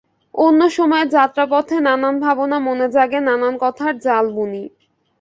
অন্য 0.35 0.61
সময়ে 0.77 1.05
যাত্রাপথে 1.15 1.75
নানান 1.87 2.15
ভাবনা 2.19 2.57
মনে 2.67 2.87
জাগে, 2.95 3.19
নানান 3.21 3.55
কথার 3.63 3.93
জাল 4.05 4.25
বুনি। 4.35 4.63